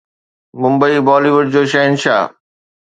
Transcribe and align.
ممبئي 0.63 0.97
بالي 1.07 1.31
wood 1.35 1.47
جو 1.53 1.61
شهنشاهه 1.73 2.25